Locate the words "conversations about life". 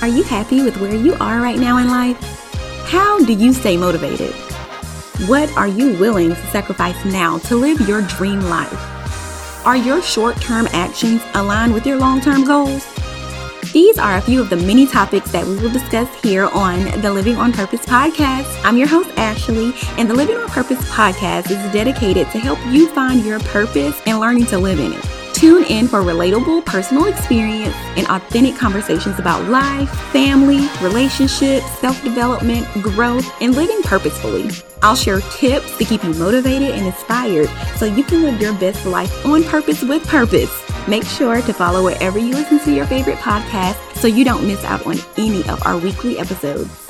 28.56-29.90